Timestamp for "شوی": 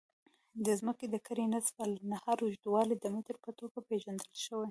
4.45-4.59